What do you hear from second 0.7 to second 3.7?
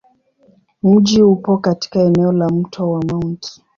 Mji upo katika eneo la Mto wa Mt.